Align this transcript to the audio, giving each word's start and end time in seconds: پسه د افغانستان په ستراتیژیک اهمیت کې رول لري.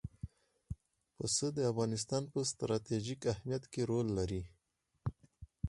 پسه 1.15 1.47
د 1.57 1.59
افغانستان 1.71 2.23
په 2.33 2.39
ستراتیژیک 2.51 3.21
اهمیت 3.33 3.63
کې 3.71 3.81
رول 3.89 4.07
لري. 4.17 4.43